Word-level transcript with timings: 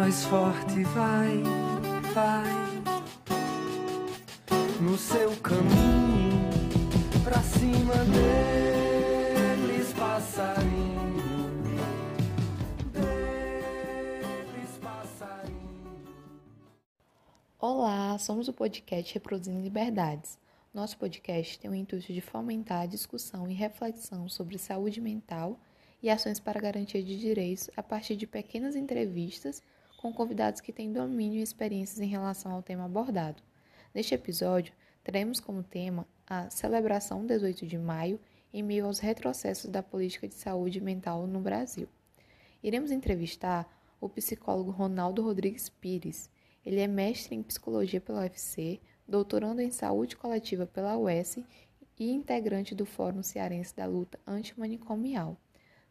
mais 0.00 0.24
forte 0.24 0.82
vai, 0.82 1.42
vai 2.14 2.48
no 4.80 4.96
seu 4.96 5.36
caminho 5.42 6.48
pra 7.22 7.42
cima 7.42 7.96
deles, 8.06 9.92
passarinho. 9.92 11.20
Deles, 12.90 14.78
passarinho. 14.80 15.84
Olá, 17.58 18.16
somos 18.16 18.48
o 18.48 18.54
podcast 18.54 19.12
Reproduzindo 19.12 19.60
Liberdades. 19.60 20.38
Nosso 20.72 20.96
podcast 20.96 21.58
tem 21.58 21.70
o 21.70 21.74
intuito 21.74 22.10
de 22.10 22.22
fomentar 22.22 22.80
a 22.80 22.86
discussão 22.86 23.50
e 23.50 23.52
reflexão 23.52 24.30
sobre 24.30 24.56
saúde 24.56 24.98
mental 24.98 25.60
e 26.02 26.08
ações 26.08 26.40
para 26.40 26.58
garantia 26.58 27.02
de 27.02 27.18
direitos 27.18 27.68
a 27.76 27.82
partir 27.82 28.16
de 28.16 28.26
pequenas 28.26 28.74
entrevistas 28.74 29.62
com 30.00 30.14
convidados 30.14 30.62
que 30.62 30.72
têm 30.72 30.90
domínio 30.90 31.40
e 31.40 31.42
experiências 31.42 32.00
em 32.00 32.06
relação 32.06 32.52
ao 32.52 32.62
tema 32.62 32.86
abordado. 32.86 33.42
Neste 33.94 34.14
episódio, 34.14 34.72
teremos 35.04 35.40
como 35.40 35.62
tema 35.62 36.08
a 36.26 36.48
celebração 36.48 37.26
18 37.26 37.66
de 37.66 37.76
maio 37.76 38.18
em 38.50 38.62
meio 38.62 38.86
aos 38.86 38.98
retrocessos 38.98 39.70
da 39.70 39.82
política 39.82 40.26
de 40.26 40.34
saúde 40.34 40.80
mental 40.80 41.26
no 41.26 41.38
Brasil. 41.38 41.86
Iremos 42.62 42.90
entrevistar 42.90 43.70
o 44.00 44.08
psicólogo 44.08 44.70
Ronaldo 44.70 45.22
Rodrigues 45.22 45.68
Pires. 45.68 46.30
Ele 46.64 46.80
é 46.80 46.86
mestre 46.86 47.34
em 47.34 47.42
psicologia 47.42 48.00
pela 48.00 48.22
UFC, 48.22 48.80
doutorando 49.06 49.60
em 49.60 49.70
saúde 49.70 50.16
coletiva 50.16 50.66
pela 50.66 50.96
UES 50.96 51.40
e 51.98 52.10
integrante 52.10 52.74
do 52.74 52.86
Fórum 52.86 53.22
Cearense 53.22 53.76
da 53.76 53.84
Luta 53.84 54.18
Antimanicomial. 54.26 55.36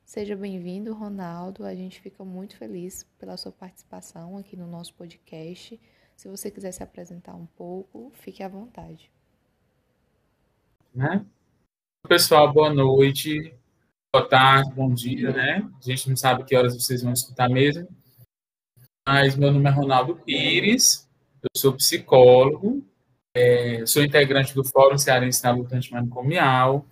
Seja 0.09 0.35
bem-vindo, 0.35 0.91
Ronaldo. 0.91 1.63
A 1.63 1.75
gente 1.75 2.01
fica 2.01 2.25
muito 2.25 2.57
feliz 2.57 3.03
pela 3.19 3.37
sua 3.37 3.51
participação 3.51 4.39
aqui 4.39 4.57
no 4.57 4.65
nosso 4.65 4.91
podcast. 4.95 5.79
Se 6.15 6.27
você 6.27 6.49
quiser 6.49 6.71
se 6.71 6.81
apresentar 6.81 7.35
um 7.35 7.45
pouco, 7.45 8.11
fique 8.15 8.41
à 8.41 8.47
vontade. 8.47 9.11
Né? 10.95 11.23
Pessoal, 12.07 12.51
boa 12.51 12.73
noite, 12.73 13.53
boa 14.11 14.27
tarde, 14.27 14.73
bom 14.73 14.91
dia, 14.91 15.31
né? 15.31 15.69
A 15.79 15.85
gente 15.85 16.09
não 16.09 16.17
sabe 16.17 16.43
que 16.43 16.55
horas 16.55 16.73
vocês 16.73 17.03
vão 17.03 17.13
escutar 17.13 17.47
mesmo. 17.47 17.87
Mas 19.07 19.35
meu 19.35 19.51
nome 19.51 19.69
é 19.69 19.71
Ronaldo 19.71 20.15
Pires, 20.15 21.07
eu 21.43 21.49
sou 21.55 21.73
psicólogo, 21.73 22.83
é, 23.35 23.85
sou 23.85 24.03
integrante 24.03 24.55
do 24.55 24.65
Fórum 24.65 24.97
Cearense 24.97 25.43
da 25.43 25.51
Luta 25.51 25.75
Antimanicomial 25.75 26.83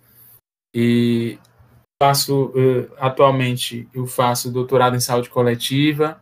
e 0.72 1.36
faço 2.00 2.46
uh, 2.46 2.94
atualmente 2.98 3.88
eu 3.92 4.06
faço 4.06 4.52
doutorado 4.52 4.96
em 4.96 5.00
saúde 5.00 5.28
coletiva, 5.28 6.20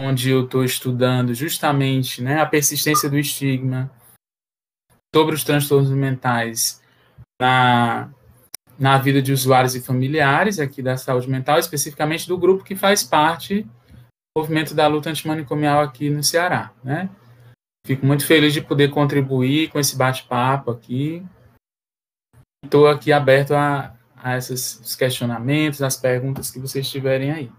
onde 0.00 0.30
eu 0.30 0.44
estou 0.44 0.64
estudando 0.64 1.34
justamente 1.34 2.22
né, 2.22 2.40
a 2.40 2.46
persistência 2.46 3.08
do 3.08 3.18
estigma 3.18 3.90
sobre 5.14 5.34
os 5.34 5.42
transtornos 5.42 5.90
mentais 5.90 6.82
na, 7.40 8.10
na 8.78 8.98
vida 8.98 9.22
de 9.22 9.32
usuários 9.32 9.74
e 9.74 9.80
familiares 9.80 10.58
aqui 10.58 10.82
da 10.82 10.96
saúde 10.96 11.28
mental, 11.28 11.58
especificamente 11.58 12.28
do 12.28 12.36
grupo 12.36 12.64
que 12.64 12.76
faz 12.76 13.02
parte 13.02 13.62
do 13.62 14.40
movimento 14.40 14.74
da 14.74 14.86
luta 14.86 15.08
antimanicomial 15.08 15.80
aqui 15.80 16.10
no 16.10 16.22
Ceará, 16.22 16.72
né? 16.84 17.08
Fico 17.86 18.04
muito 18.04 18.26
feliz 18.26 18.52
de 18.52 18.60
poder 18.60 18.90
contribuir 18.90 19.70
com 19.70 19.78
esse 19.78 19.96
bate-papo 19.96 20.72
aqui. 20.72 21.24
Estou 22.64 22.88
aqui 22.88 23.12
aberto 23.12 23.54
a, 23.54 23.95
a 24.16 24.36
esses 24.36 24.94
questionamentos, 24.96 25.82
as 25.82 25.96
perguntas 25.96 26.50
que 26.50 26.58
vocês 26.58 26.88
tiverem 26.88 27.30
aí. 27.30 27.52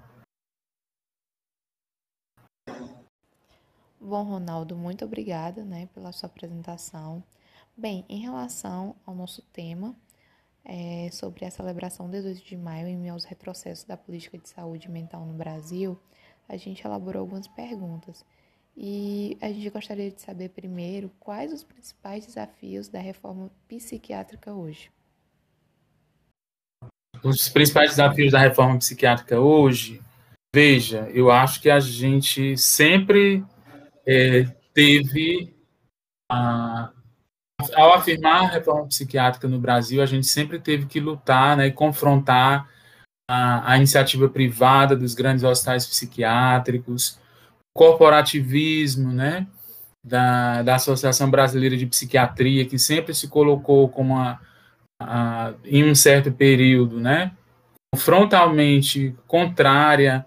Bom, 4.00 4.23
Ronaldo, 4.23 4.75
muito 4.75 5.03
obrigada 5.03 5.66
né, 5.66 5.90
pela 5.94 6.12
sua 6.12 6.28
apresentação. 6.28 7.23
Bem, 7.75 8.06
em 8.07 8.19
relação 8.19 8.95
ao 9.06 9.13
nosso 9.13 9.41
tema 9.53 9.95
é, 10.63 11.09
sobre 11.12 11.45
a 11.45 11.51
celebração 11.51 12.09
18 12.09 12.44
de 12.44 12.57
maio 12.57 12.88
em 12.88 12.97
meio 12.97 13.13
aos 13.13 13.25
retrocessos 13.25 13.85
da 13.85 13.95
política 13.95 14.38
de 14.38 14.50
saúde 14.50 14.89
mental 14.89 15.25
no 15.25 15.34
Brasil, 15.34 16.00
a 16.47 16.57
gente 16.57 16.85
elaborou 16.85 17.22
algumas 17.22 17.47
perguntas. 17.47 18.25
E 18.75 19.38
a 19.41 19.47
gente 19.47 19.69
gostaria 19.69 20.12
de 20.12 20.22
saber 20.22 20.50
primeiro 20.50 21.12
quais 21.19 21.51
os 21.51 21.63
principais 21.63 22.25
desafios 22.25 22.88
da 22.88 23.00
reforma 23.00 23.51
psiquiátrica 23.68 24.53
hoje. 24.53 24.91
Os 27.23 27.50
principais 27.50 27.91
desafios 27.91 28.31
da 28.31 28.39
reforma 28.39 28.78
psiquiátrica 28.78 29.39
hoje, 29.39 30.01
veja, 30.53 31.09
eu 31.13 31.31
acho 31.31 31.61
que 31.61 31.69
a 31.69 31.79
gente 31.79 32.57
sempre 32.57 33.44
é, 34.05 34.45
teve, 34.73 35.56
a, 36.31 36.91
ao 37.75 37.94
afirmar 37.94 38.44
a 38.44 38.47
reforma 38.47 38.88
psiquiátrica 38.88 39.47
no 39.47 39.59
Brasil, 39.59 40.01
a 40.01 40.06
gente 40.06 40.27
sempre 40.27 40.59
teve 40.59 40.85
que 40.85 41.00
lutar 41.00 41.57
né, 41.57 41.67
e 41.67 41.72
confrontar 41.72 42.69
a, 43.29 43.73
a 43.73 43.77
iniciativa 43.77 44.29
privada 44.29 44.95
dos 44.95 45.13
grandes 45.13 45.44
hospitais 45.44 45.85
psiquiátricos, 45.85 47.19
corporativismo, 47.75 49.11
né, 49.11 49.45
da, 50.03 50.63
da 50.63 50.75
Associação 50.75 51.29
Brasileira 51.29 51.75
de 51.75 51.85
Psiquiatria, 51.85 52.66
que 52.66 52.79
sempre 52.79 53.13
se 53.13 53.27
colocou 53.27 53.89
como 53.89 54.13
uma 54.13 54.41
a, 55.02 55.53
em 55.63 55.90
um 55.90 55.96
certo 55.96 56.31
período, 56.31 57.00
né, 57.00 57.31
frontalmente 57.96 59.16
contrária 59.28 60.25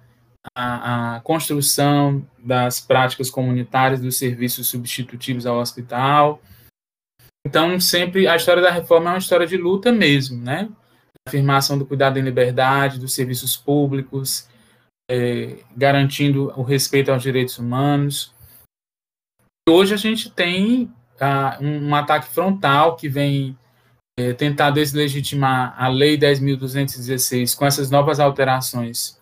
à, 0.55 1.17
à, 1.17 1.21
construção 1.21 2.27
das 2.39 2.81
práticas 2.81 3.31
comunitárias 3.31 4.01
dos 4.01 4.17
serviços 4.17 4.69
substitutivos 4.69 5.47
ao 5.47 5.59
hospital. 5.59 6.41
Então, 7.47 7.81
sempre 7.81 8.27
a 8.27 8.37
história 8.37 8.63
da 8.63 8.71
reforma 8.71 9.11
é 9.11 9.13
uma 9.15 9.19
história 9.19 9.47
de 9.47 9.57
luta 9.57 9.91
mesmo, 9.91 10.43
né? 10.43 10.69
Afirmação 11.27 11.79
do 11.79 11.87
cuidado 11.87 12.19
em 12.19 12.23
liberdade, 12.23 12.99
dos 12.99 13.15
serviços 13.15 13.57
públicos, 13.57 14.49
é, 15.11 15.59
garantindo 15.77 16.53
o 16.57 16.63
respeito 16.63 17.11
aos 17.11 17.23
direitos 17.23 17.59
humanos. 17.59 18.35
Hoje 19.69 19.95
a 19.95 19.97
gente 19.97 20.31
tem 20.31 20.93
ah, 21.21 21.59
um, 21.61 21.89
um 21.89 21.95
ataque 21.95 22.29
frontal 22.29 22.97
que 22.97 23.09
vem 23.09 23.57
é, 24.19 24.33
tentar 24.33 24.71
deslegitimar 24.71 25.75
a 25.79 25.89
Lei 25.89 26.19
10.216 26.19 27.57
com 27.57 27.65
essas 27.65 27.91
novas 27.91 28.21
alterações 28.21 29.21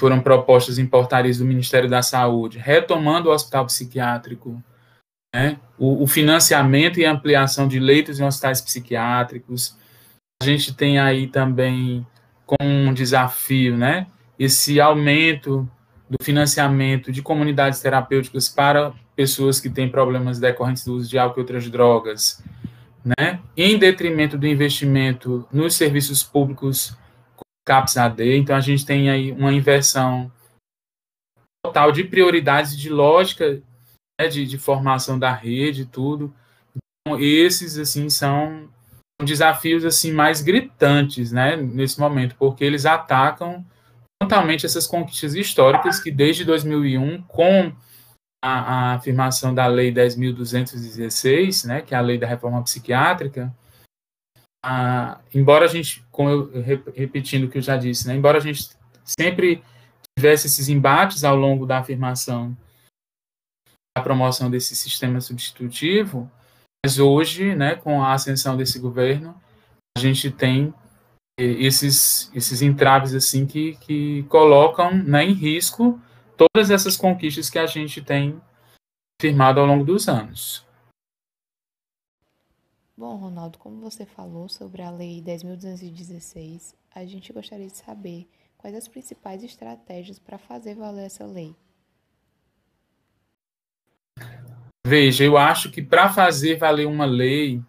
foram 0.00 0.20
propostas 0.20 0.78
em 0.78 0.86
portarias 0.86 1.38
do 1.38 1.44
Ministério 1.44 1.90
da 1.90 2.02
Saúde, 2.02 2.58
retomando 2.58 3.28
o 3.28 3.32
hospital 3.32 3.66
psiquiátrico, 3.66 4.62
né, 5.34 5.58
o, 5.76 6.04
o, 6.04 6.06
financiamento 6.06 7.00
e 7.00 7.04
ampliação 7.04 7.66
de 7.66 7.80
leitos 7.80 8.20
em 8.20 8.24
hospitais 8.24 8.60
psiquiátricos. 8.60 9.76
A 10.40 10.46
gente 10.46 10.72
tem 10.72 11.00
aí 11.00 11.26
também 11.26 12.06
como 12.46 12.70
um 12.70 12.94
desafio, 12.94 13.76
né, 13.76 14.06
esse 14.38 14.80
aumento 14.80 15.68
do 16.08 16.22
financiamento 16.22 17.10
de 17.10 17.20
comunidades 17.20 17.80
terapêuticas 17.80 18.48
para 18.48 18.92
pessoas 19.16 19.60
que 19.60 19.68
têm 19.68 19.90
problemas 19.90 20.38
decorrentes 20.38 20.84
do 20.84 20.94
uso 20.94 21.10
de 21.10 21.18
álcool 21.18 21.40
e 21.40 21.42
outras 21.42 21.68
drogas, 21.68 22.42
né, 23.04 23.40
em 23.56 23.78
detrimento 23.78 24.36
do 24.36 24.46
investimento 24.46 25.46
nos 25.52 25.74
serviços 25.74 26.22
públicos 26.22 26.96
CAPS 27.66 27.96
AD. 27.96 28.36
Então, 28.36 28.56
a 28.56 28.60
gente 28.60 28.84
tem 28.84 29.10
aí 29.10 29.32
uma 29.32 29.52
inversão 29.52 30.32
total 31.64 31.92
de 31.92 32.04
prioridades 32.04 32.76
de 32.76 32.88
lógica 32.88 33.62
né, 34.18 34.28
de, 34.28 34.46
de, 34.46 34.58
formação 34.58 35.18
da 35.18 35.32
rede 35.32 35.84
tudo. 35.84 36.34
Então, 37.06 37.20
esses, 37.20 37.78
assim, 37.78 38.08
são 38.08 38.68
desafios, 39.22 39.84
assim, 39.84 40.12
mais 40.12 40.40
gritantes, 40.40 41.32
né, 41.32 41.56
nesse 41.56 41.98
momento, 42.00 42.36
porque 42.38 42.64
eles 42.64 42.86
atacam 42.86 43.64
totalmente 44.20 44.66
essas 44.66 44.86
conquistas 44.86 45.34
históricas 45.34 46.00
que, 46.00 46.10
desde 46.10 46.44
2001, 46.44 47.22
com 47.22 47.72
a, 48.42 48.50
a 48.50 48.94
afirmação 48.94 49.54
da 49.54 49.66
Lei 49.66 49.92
10.216, 49.92 51.66
né, 51.66 51.82
que 51.82 51.94
é 51.94 51.98
a 51.98 52.02
lei 52.02 52.18
da 52.18 52.26
reforma 52.26 52.62
psiquiátrica, 52.62 53.54
a, 54.64 55.20
embora 55.34 55.64
a 55.64 55.68
gente, 55.68 56.04
como 56.10 56.30
eu 56.30 56.62
repetindo 56.94 57.44
o 57.44 57.50
que 57.50 57.58
eu 57.58 57.62
já 57.62 57.76
disse, 57.76 58.06
né, 58.06 58.14
embora 58.14 58.38
a 58.38 58.40
gente 58.40 58.70
sempre 59.04 59.62
tivesse 60.18 60.46
esses 60.46 60.68
embates 60.68 61.24
ao 61.24 61.36
longo 61.36 61.66
da 61.66 61.78
afirmação 61.78 62.56
da 63.96 64.02
promoção 64.02 64.50
desse 64.50 64.76
sistema 64.76 65.20
substitutivo, 65.20 66.30
mas 66.84 66.98
hoje, 66.98 67.54
né, 67.54 67.74
com 67.74 68.02
a 68.02 68.12
ascensão 68.12 68.56
desse 68.56 68.78
governo, 68.78 69.34
a 69.96 70.00
gente 70.00 70.30
tem 70.30 70.72
eh, 71.38 71.44
esses, 71.44 72.30
esses 72.34 72.62
entraves 72.62 73.14
assim 73.14 73.46
que, 73.46 73.76
que 73.76 74.22
colocam 74.24 74.94
né, 74.94 75.24
em 75.24 75.32
risco 75.32 76.00
todas 76.38 76.70
essas 76.70 76.96
conquistas 76.96 77.50
que 77.50 77.58
a 77.58 77.66
gente 77.66 78.00
tem 78.00 78.40
firmado 79.20 79.58
ao 79.58 79.66
longo 79.66 79.84
dos 79.84 80.08
anos. 80.08 80.64
Bom, 82.96 83.16
Ronaldo, 83.16 83.58
como 83.58 83.80
você 83.80 84.06
falou 84.06 84.48
sobre 84.48 84.82
a 84.82 84.90
Lei 84.90 85.22
10.216, 85.22 86.74
a 86.94 87.04
gente 87.04 87.32
gostaria 87.32 87.66
de 87.66 87.76
saber 87.76 88.28
quais 88.56 88.74
as 88.74 88.88
principais 88.88 89.42
estratégias 89.42 90.18
para 90.18 90.38
fazer 90.38 90.74
valer 90.74 91.06
essa 91.06 91.24
lei. 91.24 91.54
Veja, 94.86 95.22
eu 95.22 95.36
acho 95.36 95.70
que 95.70 95.82
para 95.82 96.08
fazer 96.08 96.56
valer 96.56 96.86
uma 96.86 97.04
lei, 97.04 97.62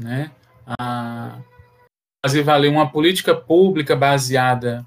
né, 0.00 0.32
fazer 2.24 2.42
valer 2.42 2.70
uma 2.70 2.90
política 2.90 3.36
pública 3.36 3.94
baseada 3.94 4.84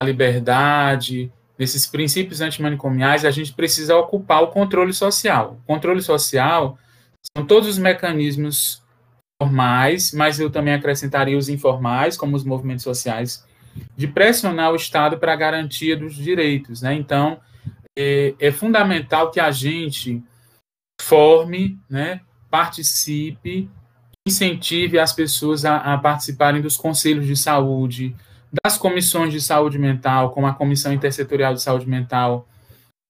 na 0.00 0.08
liberdade, 0.08 1.32
nesses 1.58 1.86
princípios 1.86 2.40
antimanicomiais, 2.40 3.24
a 3.24 3.30
gente 3.30 3.52
precisa 3.52 3.96
ocupar 3.96 4.42
o 4.42 4.48
controle 4.48 4.92
social. 4.92 5.58
O 5.62 5.66
controle 5.66 6.02
social 6.02 6.78
são 7.36 7.46
todos 7.46 7.68
os 7.68 7.78
mecanismos 7.78 8.82
formais, 9.40 10.12
mas 10.12 10.40
eu 10.40 10.50
também 10.50 10.74
acrescentaria 10.74 11.36
os 11.36 11.48
informais, 11.48 12.16
como 12.16 12.36
os 12.36 12.44
movimentos 12.44 12.84
sociais, 12.84 13.44
de 13.96 14.06
pressionar 14.06 14.72
o 14.72 14.76
Estado 14.76 15.18
para 15.18 15.32
a 15.32 15.36
garantia 15.36 15.96
dos 15.96 16.14
direitos. 16.14 16.82
Né? 16.82 16.94
Então, 16.94 17.40
é, 17.96 18.34
é 18.38 18.52
fundamental 18.52 19.30
que 19.30 19.40
a 19.40 19.50
gente 19.50 20.22
forme, 21.00 21.78
né, 21.88 22.20
participe, 22.50 23.70
incentive 24.26 24.98
as 24.98 25.12
pessoas 25.12 25.64
a, 25.64 25.76
a, 25.76 25.98
participarem 25.98 26.60
dos 26.60 26.76
conselhos 26.76 27.26
de 27.26 27.36
saúde, 27.36 28.14
das 28.64 28.78
comissões 28.78 29.32
de 29.32 29.40
saúde 29.40 29.78
mental, 29.78 30.30
como 30.30 30.46
a 30.46 30.54
Comissão 30.54 30.92
Intersetorial 30.92 31.54
de 31.54 31.62
Saúde 31.62 31.88
Mental 31.88 32.48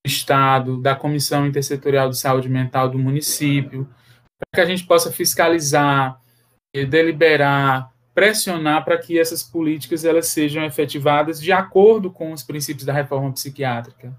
do 0.04 0.08
Estado, 0.08 0.80
da 0.80 0.94
Comissão 0.94 1.46
Intersetorial 1.46 2.08
de 2.08 2.18
Saúde 2.18 2.48
Mental 2.48 2.88
do 2.88 2.98
município, 2.98 3.88
para 4.38 4.46
que 4.54 4.60
a 4.60 4.64
gente 4.64 4.86
possa 4.86 5.10
fiscalizar, 5.10 6.20
deliberar, 6.72 7.92
pressionar 8.14 8.84
para 8.84 8.98
que 8.98 9.18
essas 9.18 9.42
políticas 9.42 10.04
elas 10.04 10.28
sejam 10.28 10.64
efetivadas 10.64 11.40
de 11.40 11.52
acordo 11.52 12.10
com 12.10 12.32
os 12.32 12.42
princípios 12.42 12.86
da 12.86 12.92
reforma 12.92 13.32
psiquiátrica. 13.32 14.16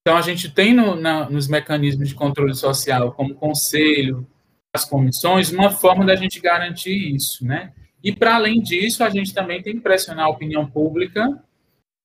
Então, 0.00 0.16
a 0.16 0.22
gente 0.22 0.50
tem 0.50 0.74
no, 0.74 0.96
na, 0.96 1.30
nos 1.30 1.46
mecanismos 1.46 2.08
de 2.08 2.14
controle 2.14 2.54
social, 2.54 3.12
como 3.12 3.34
conselho, 3.34 4.26
as 4.74 4.84
comissões, 4.84 5.52
uma 5.52 5.70
forma 5.70 6.04
da 6.04 6.16
gente 6.16 6.40
garantir 6.40 7.14
isso, 7.14 7.44
né? 7.46 7.72
E, 8.02 8.12
para 8.12 8.34
além 8.34 8.60
disso, 8.60 9.04
a 9.04 9.10
gente 9.10 9.32
também 9.32 9.62
tem 9.62 9.74
que 9.74 9.80
pressionar 9.80 10.26
a 10.26 10.30
opinião 10.30 10.68
pública 10.68 11.28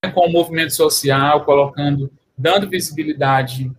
né, 0.03 0.11
com 0.11 0.27
o 0.27 0.31
movimento 0.31 0.73
social, 0.73 1.43
colocando, 1.43 2.11
dando 2.37 2.69
visibilidade 2.69 3.71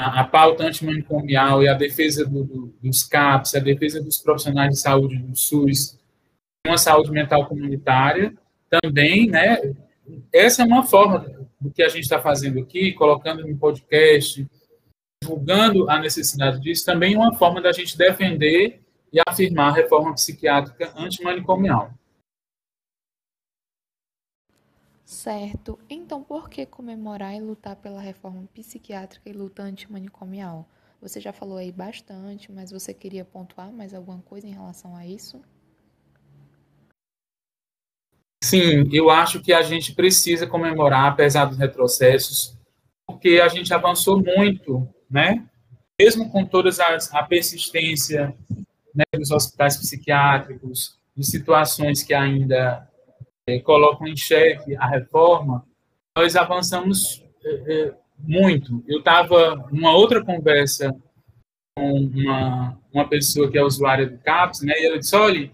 à, 0.00 0.20
à 0.20 0.24
pauta 0.24 0.64
antimanicomial 0.64 1.62
e 1.62 1.68
à 1.68 1.74
defesa 1.74 2.24
do, 2.24 2.44
do, 2.44 2.74
dos 2.82 3.02
CAPs, 3.02 3.54
a 3.54 3.58
defesa 3.58 4.02
dos 4.02 4.18
profissionais 4.18 4.70
de 4.70 4.80
saúde 4.80 5.18
do 5.18 5.36
SUS, 5.36 5.98
uma 6.66 6.78
saúde 6.78 7.10
mental 7.10 7.46
comunitária, 7.46 8.34
também, 8.70 9.28
né? 9.28 9.74
Essa 10.32 10.62
é 10.62 10.64
uma 10.64 10.86
forma 10.86 11.26
do 11.60 11.70
que 11.70 11.82
a 11.82 11.88
gente 11.88 12.02
está 12.02 12.20
fazendo 12.20 12.60
aqui, 12.60 12.92
colocando 12.92 13.46
no 13.46 13.56
podcast, 13.56 14.46
divulgando 15.22 15.90
a 15.90 15.98
necessidade 15.98 16.60
disso, 16.60 16.84
também 16.84 17.14
é 17.14 17.18
uma 17.18 17.34
forma 17.34 17.60
da 17.60 17.72
gente 17.72 17.98
defender 17.98 18.80
e 19.12 19.20
afirmar 19.26 19.70
a 19.70 19.74
reforma 19.74 20.12
psiquiátrica 20.14 20.92
antimanicomial. 20.96 21.92
Certo. 25.04 25.78
Então, 25.88 26.22
por 26.22 26.50
que 26.50 26.66
comemorar 26.66 27.34
e 27.34 27.40
lutar 27.40 27.76
pela 27.76 28.00
reforma 28.00 28.46
psiquiátrica 28.52 29.28
e 29.28 29.32
luta 29.32 29.62
antimanicomial? 29.62 30.68
Você 31.00 31.18
já 31.20 31.32
falou 31.32 31.56
aí 31.56 31.72
bastante, 31.72 32.52
mas 32.52 32.70
você 32.70 32.92
queria 32.92 33.24
pontuar 33.24 33.72
mais 33.72 33.94
alguma 33.94 34.20
coisa 34.20 34.46
em 34.46 34.52
relação 34.52 34.94
a 34.94 35.06
isso? 35.06 35.40
Sim, 38.44 38.88
eu 38.92 39.08
acho 39.08 39.40
que 39.40 39.52
a 39.52 39.62
gente 39.62 39.94
precisa 39.94 40.46
comemorar, 40.46 41.12
apesar 41.12 41.46
dos 41.46 41.56
retrocessos, 41.56 42.56
porque 43.06 43.40
a 43.42 43.48
gente 43.48 43.72
avançou 43.72 44.22
muito, 44.22 44.86
né? 45.10 45.48
Mesmo 45.98 46.30
com 46.30 46.44
toda 46.44 46.70
a 47.12 47.22
persistência 47.24 48.36
dos 49.18 49.30
hospitais 49.30 49.76
psiquiátricos, 49.76 50.98
de 51.16 51.26
situações 51.26 52.02
que 52.02 52.14
ainda 52.14 52.88
é, 53.46 53.58
colocam 53.58 54.06
em 54.06 54.16
xeque 54.16 54.76
a 54.76 54.86
reforma, 54.86 55.64
nós 56.16 56.36
avançamos 56.36 57.24
é, 57.44 57.94
muito. 58.18 58.82
Eu 58.86 58.98
estava 58.98 59.68
numa 59.70 59.92
outra 59.92 60.24
conversa 60.24 60.94
com 61.76 61.92
uma, 61.92 62.78
uma 62.92 63.08
pessoa 63.08 63.50
que 63.50 63.58
é 63.58 63.62
usuária 63.62 64.08
do 64.08 64.18
CAPS, 64.18 64.62
né, 64.62 64.74
e 64.76 64.86
ela 64.86 64.98
disse, 64.98 65.14
olha, 65.14 65.50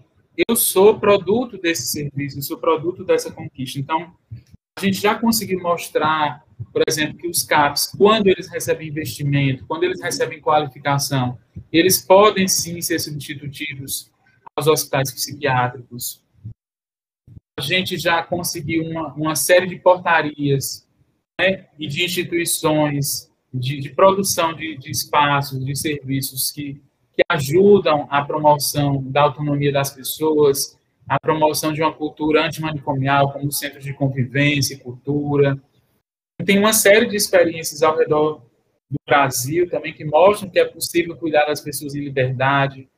eu 0.47 0.55
sou 0.55 0.99
produto 0.99 1.57
desse 1.57 1.87
serviço, 1.87 2.39
eu 2.39 2.43
sou 2.43 2.57
produto 2.57 3.03
dessa 3.03 3.31
conquista. 3.31 3.79
Então, 3.79 4.13
a 4.77 4.81
gente 4.85 5.01
já 5.01 5.15
conseguiu 5.15 5.61
mostrar, 5.61 6.45
por 6.71 6.83
exemplo, 6.87 7.17
que 7.17 7.27
os 7.27 7.43
CAPs, 7.43 7.87
quando 7.97 8.27
eles 8.27 8.49
recebem 8.49 8.89
investimento, 8.89 9.65
quando 9.65 9.83
eles 9.83 10.01
recebem 10.01 10.41
qualificação, 10.41 11.37
eles 11.71 12.01
podem 12.01 12.47
sim 12.47 12.81
ser 12.81 12.99
substitutivos 12.99 14.11
aos 14.55 14.67
hospitais 14.67 15.11
psiquiátricos. 15.11 16.21
A 17.57 17.61
gente 17.61 17.97
já 17.97 18.21
conseguiu 18.21 18.83
uma, 18.83 19.13
uma 19.13 19.35
série 19.35 19.67
de 19.67 19.77
portarias 19.77 20.85
né, 21.39 21.67
e 21.79 21.87
de 21.87 22.03
instituições 22.03 23.31
de, 23.53 23.79
de 23.79 23.89
produção 23.89 24.53
de, 24.53 24.77
de 24.77 24.91
espaços, 24.91 25.63
de 25.63 25.73
serviços 25.73 26.51
que 26.51 26.81
que 27.15 27.23
ajudam 27.29 28.07
a 28.09 28.21
promoção 28.23 29.01
da 29.03 29.21
autonomia 29.21 29.71
das 29.71 29.89
pessoas, 29.89 30.74
a 31.07 31.19
promoção 31.19 31.71
de 31.71 31.81
uma 31.81 31.93
cultura 31.93 32.45
antimanicomial, 32.45 33.31
como 33.31 33.51
centros 33.51 33.83
de 33.83 33.93
convivência 33.93 34.73
e 34.73 34.79
cultura. 34.79 35.61
Tem 36.43 36.57
uma 36.57 36.73
série 36.73 37.05
de 37.05 37.15
experiências 37.15 37.83
ao 37.83 37.97
redor 37.97 38.41
do 38.89 38.97
Brasil 39.07 39.69
também 39.69 39.93
que 39.93 40.05
mostram 40.05 40.49
que 40.49 40.59
é 40.59 40.65
possível 40.65 41.15
cuidar 41.15 41.45
das 41.45 41.61
pessoas 41.61 41.95
em 41.95 42.03
liberdade, 42.03 42.89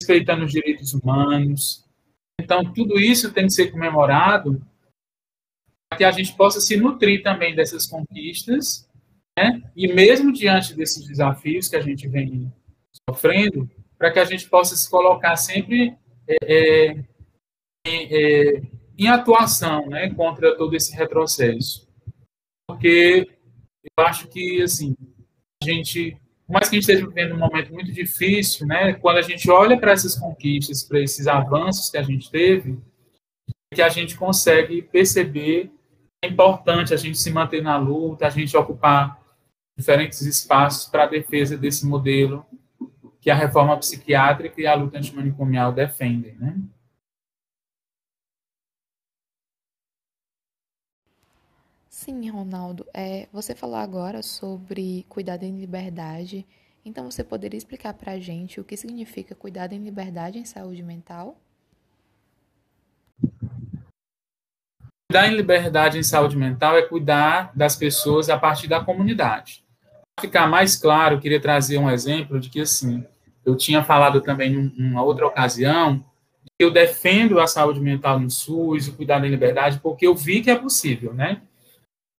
respeitando 0.00 0.44
os 0.44 0.52
direitos 0.52 0.92
humanos. 0.92 1.84
Então, 2.40 2.72
tudo 2.72 2.98
isso 2.98 3.32
tem 3.32 3.46
que 3.46 3.52
ser 3.52 3.70
comemorado 3.70 4.60
para 5.88 5.98
que 5.98 6.04
a 6.04 6.10
gente 6.10 6.34
possa 6.34 6.60
se 6.60 6.76
nutrir 6.76 7.22
também 7.22 7.54
dessas 7.54 7.86
conquistas, 7.86 8.88
né? 9.38 9.62
e 9.76 9.92
mesmo 9.92 10.32
diante 10.32 10.74
desses 10.74 11.06
desafios 11.06 11.68
que 11.68 11.76
a 11.76 11.80
gente 11.80 12.08
vem 12.08 12.52
sofrendo, 13.08 13.70
para 13.96 14.10
que 14.10 14.18
a 14.18 14.24
gente 14.24 14.48
possa 14.48 14.74
se 14.74 14.90
colocar 14.90 15.36
sempre 15.36 15.96
é, 16.26 16.36
é, 16.42 17.04
é, 17.86 18.62
em 18.98 19.08
atuação 19.08 19.86
né, 19.88 20.12
contra 20.14 20.56
todo 20.56 20.74
esse 20.74 20.94
retrocesso. 20.94 21.88
Porque 22.68 23.28
eu 23.96 24.04
acho 24.04 24.28
que, 24.28 24.62
assim, 24.62 24.96
a 25.62 25.66
gente, 25.66 26.16
por 26.46 26.54
mais 26.54 26.68
que 26.68 26.76
a 26.76 26.80
gente 26.80 26.90
esteja 26.90 27.06
vivendo 27.06 27.34
um 27.34 27.38
momento 27.38 27.72
muito 27.72 27.92
difícil, 27.92 28.66
né, 28.66 28.94
quando 28.94 29.18
a 29.18 29.22
gente 29.22 29.50
olha 29.50 29.78
para 29.78 29.92
essas 29.92 30.16
conquistas, 30.16 30.82
para 30.82 31.00
esses 31.00 31.26
avanços 31.26 31.90
que 31.90 31.98
a 31.98 32.02
gente 32.02 32.30
teve, 32.30 32.78
que 33.74 33.82
a 33.82 33.88
gente 33.88 34.16
consegue 34.16 34.82
perceber 34.82 35.70
é 36.24 36.28
importante 36.28 36.94
a 36.94 36.96
gente 36.96 37.18
se 37.18 37.32
manter 37.32 37.60
na 37.62 37.76
luta, 37.76 38.26
a 38.26 38.30
gente 38.30 38.56
ocupar 38.56 39.20
diferentes 39.76 40.20
espaços 40.22 40.88
para 40.88 41.02
a 41.02 41.08
defesa 41.08 41.58
desse 41.58 41.84
modelo 41.84 42.46
que 43.20 43.28
a 43.28 43.34
reforma 43.34 43.76
psiquiátrica 43.76 44.60
e 44.60 44.66
a 44.66 44.74
luta 44.74 44.98
antimanicomial 44.98 45.72
defendem, 45.72 46.36
né? 46.36 46.56
Sim, 52.04 52.28
Ronaldo. 52.28 52.84
É, 52.92 53.28
você 53.32 53.54
falou 53.54 53.76
agora 53.76 54.24
sobre 54.24 55.06
cuidado 55.08 55.44
em 55.44 55.56
liberdade. 55.56 56.44
Então, 56.84 57.08
você 57.08 57.22
poderia 57.22 57.56
explicar 57.56 57.94
para 57.94 58.14
a 58.14 58.18
gente 58.18 58.58
o 58.58 58.64
que 58.64 58.76
significa 58.76 59.36
cuidado 59.36 59.72
em 59.72 59.78
liberdade 59.78 60.36
em 60.36 60.44
saúde 60.44 60.82
mental? 60.82 61.40
Cuidar 65.08 65.28
em 65.28 65.36
liberdade 65.36 65.96
em 65.96 66.02
saúde 66.02 66.36
mental 66.36 66.76
é 66.76 66.82
cuidar 66.82 67.52
das 67.54 67.76
pessoas 67.76 68.28
a 68.28 68.36
partir 68.36 68.66
da 68.66 68.84
comunidade. 68.84 69.64
Para 70.16 70.22
ficar 70.22 70.48
mais 70.48 70.74
claro, 70.76 71.14
eu 71.14 71.20
queria 71.20 71.40
trazer 71.40 71.78
um 71.78 71.88
exemplo 71.88 72.40
de 72.40 72.50
que, 72.50 72.62
assim, 72.62 73.06
eu 73.46 73.56
tinha 73.56 73.84
falado 73.84 74.20
também 74.20 74.52
em 74.52 74.90
uma 74.90 75.04
outra 75.04 75.24
ocasião 75.24 76.04
que 76.58 76.64
eu 76.64 76.70
defendo 76.72 77.38
a 77.38 77.46
saúde 77.46 77.78
mental 77.78 78.18
no 78.18 78.28
SUS, 78.28 78.88
o 78.88 78.96
cuidado 78.96 79.22
da 79.22 79.28
liberdade, 79.28 79.78
porque 79.80 80.04
eu 80.04 80.16
vi 80.16 80.42
que 80.42 80.50
é 80.50 80.58
possível, 80.58 81.14
né? 81.14 81.42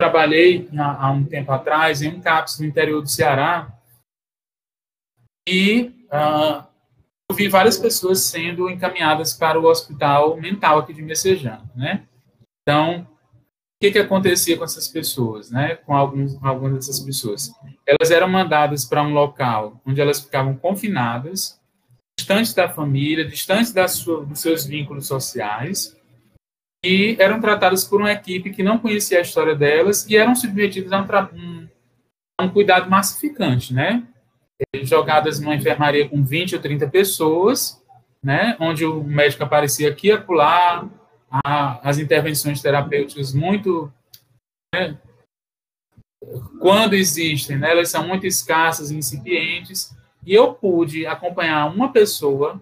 Trabalhei 0.04 0.68
há 0.78 1.10
um 1.12 1.24
tempo 1.24 1.50
atrás 1.54 2.02
em 2.02 2.10
um 2.10 2.20
CAPS 2.20 2.60
no 2.60 2.66
interior 2.66 3.02
do 3.02 3.08
Ceará 3.08 3.72
e 5.48 5.96
uh, 6.12 6.68
eu 7.32 7.36
vi 7.38 7.48
várias 7.48 7.78
pessoas 7.78 8.20
sendo 8.20 8.70
encaminhadas 8.70 9.34
para 9.34 9.58
o 9.58 9.64
hospital 9.64 10.36
mental 10.36 10.80
aqui 10.80 10.94
de 10.94 11.02
Messejana, 11.02 11.64
né? 11.74 12.06
Então, 12.62 13.08
que, 13.82 13.94
que 13.94 14.00
acontecia 14.00 14.58
com 14.58 14.66
essas 14.66 14.90
pessoas, 14.90 15.50
né? 15.50 15.78
Com 15.78 15.96
alguns, 15.96 16.38
algumas 16.44 16.74
dessas 16.74 17.00
pessoas. 17.00 17.54
Elas 17.88 18.12
eram 18.12 18.28
mandadas 18.28 18.84
para 18.84 19.02
um 19.04 19.14
local 19.14 19.80
onde 19.86 20.02
elas 20.02 20.20
ficavam 20.20 20.54
confinadas, 20.54 21.62
distantes 22.20 22.54
da 22.54 22.68
família, 22.68 23.24
distantes 23.24 23.72
da 23.72 23.88
sua, 23.88 24.26
dos 24.26 24.42
seus 24.42 24.66
vínculos 24.66 25.08
sociais, 25.08 25.98
e 26.84 27.16
eram 27.20 27.40
tratadas 27.40 27.84
por 27.84 28.02
uma 28.02 28.12
equipe 28.12 28.52
que 28.52 28.62
não 28.62 28.78
conhecia 28.78 29.20
a 29.20 29.22
história 29.22 29.56
delas 29.56 30.06
e 30.10 30.18
eram 30.18 30.36
submetidas 30.36 30.92
a 30.92 31.30
um, 31.34 31.68
a 32.40 32.44
um 32.44 32.50
cuidado 32.50 32.90
massificante, 32.90 33.74
né? 33.74 34.04
jogadas 34.82 35.40
numa 35.40 35.56
enfermaria 35.56 36.08
com 36.08 36.24
20 36.24 36.56
ou 36.56 36.62
30 36.62 36.88
pessoas, 36.90 37.82
né, 38.24 38.56
onde 38.60 38.86
o 38.86 39.04
médico 39.04 39.44
aparecia 39.44 39.90
aqui 39.90 40.08
e 40.08 40.12
acolá, 40.12 40.88
as 41.46 41.98
intervenções 41.98 42.62
terapêuticas 42.62 43.34
muito 43.34 43.92
né, 44.74 44.98
quando 46.60 46.94
existem, 46.94 47.58
né, 47.58 47.72
elas 47.72 47.90
são 47.90 48.08
muito 48.08 48.26
escassas 48.26 48.92
incipientes, 48.92 49.96
e 50.26 50.34
eu 50.34 50.54
pude 50.54 51.06
acompanhar 51.06 51.66
uma 51.66 51.92
pessoa 51.92 52.62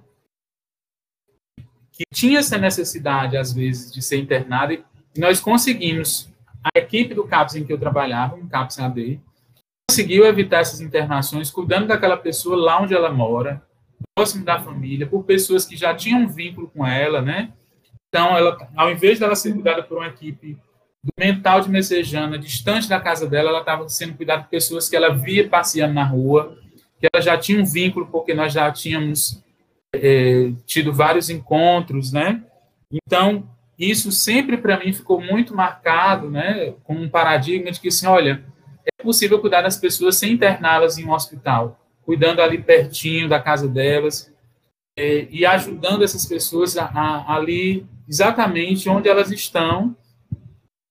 que 2.01 2.15
tinha 2.15 2.39
essa 2.39 2.57
necessidade, 2.57 3.37
às 3.37 3.53
vezes, 3.53 3.91
de 3.91 4.01
ser 4.01 4.17
internada, 4.17 4.73
e 4.73 4.83
nós 5.17 5.39
conseguimos, 5.39 6.29
a 6.63 6.79
equipe 6.79 7.13
do 7.13 7.23
CAPS 7.25 7.55
em 7.55 7.63
que 7.63 7.71
eu 7.71 7.79
trabalhava, 7.79 8.35
um 8.35 8.47
CAPS 8.47 8.79
AD, 8.79 9.19
conseguiu 9.89 10.25
evitar 10.25 10.59
essas 10.59 10.81
internações, 10.81 11.51
cuidando 11.51 11.87
daquela 11.87 12.17
pessoa 12.17 12.55
lá 12.55 12.81
onde 12.81 12.93
ela 12.93 13.11
mora, 13.11 13.61
próximo 14.15 14.43
da 14.43 14.59
família, 14.59 15.05
por 15.05 15.23
pessoas 15.23 15.65
que 15.65 15.75
já 15.75 15.93
tinham 15.93 16.21
um 16.21 16.27
vínculo 16.27 16.69
com 16.69 16.85
ela, 16.85 17.21
né? 17.21 17.51
Então, 18.07 18.37
ela, 18.37 18.57
ao 18.75 18.91
invés 18.91 19.19
dela 19.19 19.35
ser 19.35 19.53
cuidada 19.53 19.83
por 19.83 19.97
uma 19.97 20.07
equipe 20.07 20.57
mental 21.19 21.61
de 21.61 21.69
Messejana, 21.69 22.37
distante 22.37 22.87
da 22.87 22.99
casa 22.99 23.27
dela, 23.27 23.49
ela 23.49 23.59
estava 23.59 23.87
sendo 23.89 24.15
cuidada 24.15 24.43
por 24.43 24.49
pessoas 24.49 24.89
que 24.89 24.95
ela 24.95 25.13
via 25.13 25.47
passeando 25.47 25.93
na 25.93 26.03
rua, 26.03 26.57
que 26.99 27.07
ela 27.11 27.21
já 27.21 27.37
tinha 27.37 27.59
um 27.59 27.65
vínculo, 27.65 28.07
porque 28.07 28.33
nós 28.33 28.53
já 28.53 28.71
tínhamos 28.71 29.43
é, 29.95 30.51
tido 30.65 30.93
vários 30.93 31.29
encontros, 31.29 32.11
né? 32.11 32.43
Então, 32.91 33.49
isso 33.77 34.11
sempre 34.11 34.57
para 34.57 34.79
mim 34.79 34.93
ficou 34.93 35.21
muito 35.21 35.55
marcado, 35.55 36.29
né? 36.29 36.73
Com 36.83 36.95
um 36.95 37.09
paradigma 37.09 37.71
de 37.71 37.79
que, 37.79 37.87
assim, 37.87 38.07
olha, 38.07 38.43
é 38.85 39.03
possível 39.03 39.39
cuidar 39.39 39.61
das 39.61 39.77
pessoas 39.77 40.15
sem 40.15 40.33
interná-las 40.33 40.97
em 40.97 41.05
um 41.05 41.11
hospital, 41.11 41.79
cuidando 42.03 42.41
ali 42.41 42.61
pertinho 42.61 43.29
da 43.29 43.39
casa 43.39 43.67
delas 43.67 44.31
é, 44.97 45.27
e 45.29 45.45
ajudando 45.45 46.03
essas 46.03 46.25
pessoas 46.25 46.77
a, 46.77 46.85
a, 46.85 47.35
ali 47.35 47.85
exatamente 48.07 48.89
onde 48.89 49.07
elas 49.07 49.31
estão 49.31 49.95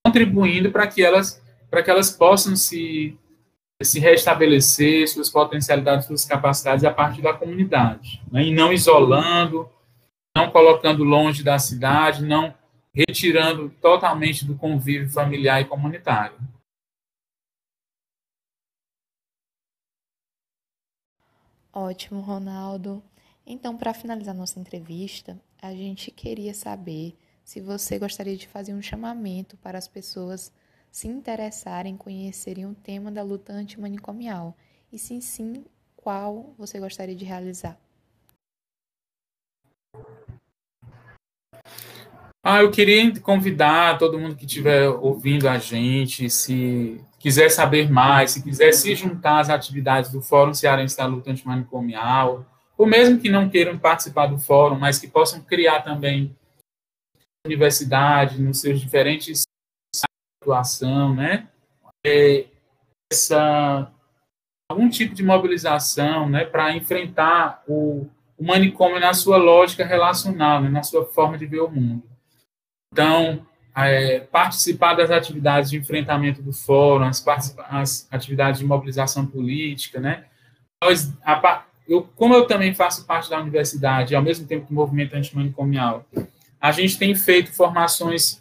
contribuindo 0.05 0.71
para 0.71 0.87
que 0.87 1.03
elas 1.03 1.41
para 1.71 1.83
que 1.83 1.91
elas 1.91 2.11
possam 2.11 2.57
se 2.57 3.17
se 3.83 3.99
restabelecer 3.99 5.09
suas 5.09 5.31
potencialidades, 5.31 6.07
suas 6.07 6.25
capacidades 6.25 6.85
a 6.85 6.93
partir 6.93 7.23
da 7.23 7.33
comunidade, 7.33 8.23
né? 8.31 8.45
e 8.45 8.55
não 8.55 8.73
isolando, 8.73 9.69
não 10.37 10.51
colocando 10.51 11.03
longe 11.03 11.43
da 11.43 11.59
cidade, 11.59 12.25
não 12.25 12.55
retirando 12.93 13.71
totalmente 13.81 14.45
do 14.45 14.57
convívio 14.57 15.09
familiar 15.09 15.61
e 15.61 15.65
comunitário. 15.65 16.37
Ótimo, 21.73 22.21
Ronaldo. 22.21 23.03
Então, 23.47 23.77
para 23.77 23.95
finalizar 23.95 24.35
nossa 24.35 24.59
entrevista, 24.59 25.41
a 25.63 25.73
gente 25.73 26.11
queria 26.11 26.53
saber 26.53 27.17
se 27.45 27.61
você 27.61 27.99
gostaria 27.99 28.37
de 28.37 28.47
fazer 28.47 28.75
um 28.75 28.83
chamamento 28.83 29.57
para 29.57 29.79
as 29.79 29.89
pessoas 29.89 30.53
se 30.91 31.09
interessarem 31.09 31.95
em 31.95 31.97
conhecerem 31.97 32.67
o 32.67 32.75
tema 32.75 33.11
da 33.11 33.23
luta 33.23 33.53
antimanicomial 33.53 34.57
e, 34.93 34.99
sim, 34.99 35.21
sim, 35.21 35.65
qual 35.97 36.55
você 36.59 36.81
gostaria 36.81 37.15
de 37.15 37.25
realizar. 37.25 37.79
Ah, 42.43 42.63
eu 42.63 42.71
queria 42.71 43.21
convidar 43.21 43.99
todo 43.99 44.19
mundo 44.19 44.35
que 44.35 44.47
estiver 44.47 44.89
ouvindo 44.89 45.47
a 45.47 45.59
gente, 45.59 46.31
se 46.31 46.99
quiser 47.19 47.51
saber 47.51 47.91
mais, 47.91 48.31
se 48.31 48.43
quiser 48.43 48.73
se 48.73 48.95
juntar 48.95 49.41
às 49.41 49.51
atividades 49.51 50.11
do 50.11 50.23
Fórum 50.23 50.55
Cearense 50.55 50.97
da 50.97 51.05
Luta 51.05 51.31
Antimanicomial, 51.31 52.47
ou 52.79 52.87
mesmo 52.87 53.21
que 53.21 53.29
não 53.29 53.51
queiram 53.51 53.79
participar 53.79 54.27
do 54.27 54.39
fórum, 54.39 54.79
mas 54.79 54.99
que 54.99 55.07
possam 55.07 55.43
criar 55.43 55.83
também 55.83 56.35
universidade, 57.47 58.41
nos 58.41 58.61
seus 58.61 58.81
diferentes 58.81 59.43
atuação, 60.41 61.15
né? 61.15 61.49
É, 62.05 62.47
essa 63.13 63.93
algum 64.71 64.89
tipo 64.89 65.15
de 65.15 65.23
mobilização, 65.25 66.29
né, 66.29 66.45
para 66.45 66.73
enfrentar 66.77 67.63
o, 67.67 68.07
o, 68.39 68.45
manicômio 68.45 69.01
na 69.01 69.13
sua 69.13 69.37
lógica 69.37 69.85
relacional, 69.85 70.63
né, 70.63 70.69
na 70.69 70.85
sua 70.85 71.05
forma 71.05 71.37
de 71.37 71.45
ver 71.45 71.59
o 71.59 71.69
mundo. 71.69 72.05
Então, 72.93 73.45
é, 73.77 74.21
participar 74.21 74.95
das 74.95 75.11
atividades 75.11 75.71
de 75.71 75.77
enfrentamento 75.77 76.41
do 76.41 76.53
fórum, 76.53 77.05
as, 77.05 77.25
as 77.69 78.09
atividades 78.13 78.61
de 78.61 78.67
mobilização 78.67 79.27
política, 79.27 79.99
né? 79.99 80.27
Nós, 80.83 81.13
a, 81.25 81.65
eu, 81.89 82.09
como 82.15 82.35
eu 82.35 82.47
também 82.47 82.73
faço 82.73 83.05
parte 83.05 83.29
da 83.29 83.41
universidade, 83.41 84.15
ao 84.15 84.23
mesmo 84.23 84.47
tempo 84.47 84.69
do 84.69 84.75
movimento 84.75 85.15
antimanicomial, 85.15 86.07
a 86.61 86.71
gente 86.71 86.97
tem 86.97 87.15
feito 87.15 87.53
formações 87.53 88.41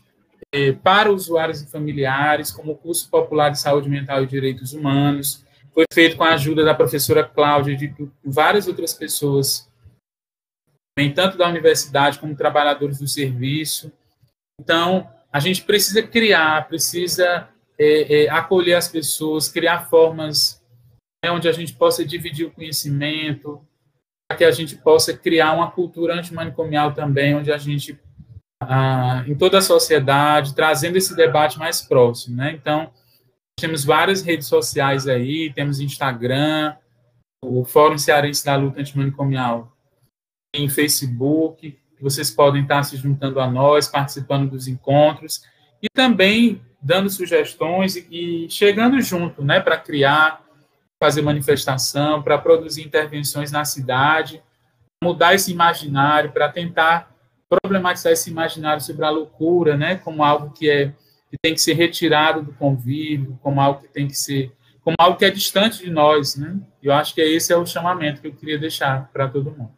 para 0.84 1.12
usuários 1.12 1.62
e 1.62 1.70
familiares, 1.70 2.52
como 2.52 2.72
o 2.72 2.78
curso 2.78 3.10
popular 3.10 3.50
de 3.50 3.60
saúde 3.60 3.90
mental 3.90 4.24
e 4.24 4.28
direitos 4.28 4.74
humanos. 4.74 5.46
Foi 5.74 5.86
feito 5.94 6.18
com 6.18 6.24
a 6.24 6.34
ajuda 6.34 6.66
da 6.66 6.74
professora 6.74 7.24
Cláudia 7.24 7.74
e 7.74 7.78
de 7.78 8.12
várias 8.24 8.68
outras 8.68 8.94
pessoas, 8.94 9.70
nem 10.98 11.14
tanto 11.14 11.38
da 11.38 11.48
universidade 11.48 12.20
como 12.20 12.36
trabalhadores 12.36 13.00
do 13.00 13.08
serviço. 13.08 13.92
Então, 14.60 15.10
a 15.32 15.40
gente 15.40 15.64
precisa 15.64 16.02
criar, 16.02 16.68
precisa 16.68 17.48
é, 17.78 18.24
é, 18.24 18.30
acolher 18.30 18.76
as 18.76 18.88
pessoas, 18.88 19.48
criar 19.48 19.90
formas 19.90 20.62
né, 21.24 21.32
onde 21.32 21.48
a 21.48 21.52
gente 21.52 21.74
possa 21.74 22.04
dividir 22.04 22.48
o 22.48 22.52
conhecimento, 22.52 23.62
para 24.28 24.38
que 24.38 24.44
a 24.44 24.52
gente 24.52 24.76
possa 24.76 25.16
criar 25.16 25.54
uma 25.54 25.72
cultura 25.72 26.16
antimanicomial 26.16 26.94
também, 26.94 27.36
onde 27.36 27.52
a 27.52 27.58
gente 27.58 28.00
ah, 28.62 29.24
em 29.28 29.36
toda 29.36 29.60
a 29.60 29.62
sociedade, 29.62 30.54
trazendo 30.54 30.98
esse 30.98 31.16
debate 31.16 31.58
mais 31.58 31.82
próximo, 31.82 32.38
né? 32.38 32.52
Então, 32.52 32.92
temos 33.60 33.84
várias 33.84 34.22
redes 34.22 34.48
sociais 34.48 35.08
aí, 35.08 35.52
temos 35.54 35.80
Instagram, 35.80 36.76
o 37.44 37.64
Fórum 37.64 37.98
Cearense 37.98 38.46
da 38.46 38.56
Luta 38.56 38.80
Antimanicomial 38.80 39.76
em 40.54 40.68
Facebook, 40.68 41.78
vocês 42.02 42.32
podem 42.32 42.64
estar 42.64 42.84
se 42.84 42.98
juntando 42.98 43.40
a 43.40 43.50
nós, 43.50 43.88
participando 43.88 44.50
dos 44.50 44.68
encontros 44.68 45.44
e 45.82 45.88
também 45.90 46.62
dando 46.82 47.10
sugestões 47.10 47.96
e, 47.96 48.08
e 48.10 48.50
chegando 48.50 49.02
junto, 49.02 49.44
né, 49.44 49.60
para 49.60 49.78
criar, 49.78 50.42
fazer 51.02 51.22
manifestação, 51.22 52.22
para 52.22 52.38
produzir 52.38 52.84
intervenções 52.84 53.52
na 53.52 53.66
cidade, 53.66 54.42
mudar 55.04 55.34
esse 55.34 55.52
imaginário, 55.52 56.32
para 56.32 56.50
tentar 56.50 57.14
problematizar 57.50 58.14
esse 58.14 58.30
imaginário 58.30 58.82
sobre 58.82 59.06
a 59.06 59.10
loucura, 59.10 59.76
né, 59.76 59.96
como 59.96 60.24
algo 60.24 60.52
que 60.52 60.70
é 60.70 60.94
que 61.30 61.38
tem 61.38 61.54
que 61.54 61.62
ser 61.62 61.74
retirado 61.74 62.42
do 62.42 62.54
convívio, 62.54 63.38
como 63.42 63.62
algo 63.62 63.82
que 63.82 63.88
tem 63.88 64.08
que 64.08 64.16
ser, 64.16 64.52
como 64.82 64.96
algo 65.00 65.18
que 65.18 65.26
é 65.26 65.30
distante 65.30 65.84
de 65.84 65.92
nós, 65.92 66.36
né? 66.36 66.60
Eu 66.82 66.92
acho 66.92 67.14
que 67.14 67.22
esse 67.22 67.54
é 67.54 67.56
o 67.56 67.68
chamamento 67.68 68.20
que 68.20 68.28
eu 68.28 68.34
queria 68.34 68.58
deixar 68.58 69.12
para 69.14 69.28
todo 69.28 69.52
mundo. 69.52 69.72